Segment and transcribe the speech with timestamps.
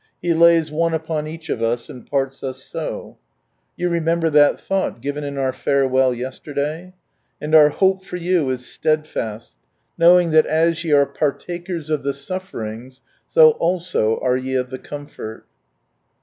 [0.19, 3.13] He lays one upon each of us, and parts us sa"
[3.77, 6.93] You remember that thought, given in our Farewell yesterday?..,"
[7.39, 9.53] And our hope for you is stedfast,
[9.99, 12.99] knowing that as ye are partakers of the sufferings,
[13.35, 15.45] w also are ye of the Comfort